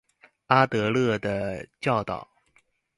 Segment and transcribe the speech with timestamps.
[0.47, 2.27] 阿德勒的教導